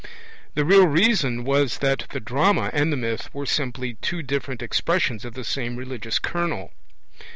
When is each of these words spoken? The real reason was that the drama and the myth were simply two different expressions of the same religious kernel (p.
The 0.55 0.65
real 0.65 0.87
reason 0.87 1.43
was 1.43 1.77
that 1.77 2.05
the 2.09 2.19
drama 2.19 2.71
and 2.73 2.91
the 2.91 2.97
myth 2.97 3.31
were 3.35 3.45
simply 3.45 3.97
two 4.01 4.23
different 4.23 4.63
expressions 4.63 5.23
of 5.23 5.35
the 5.35 5.43
same 5.43 5.75
religious 5.75 6.17
kernel 6.17 6.71
(p. 7.19 7.25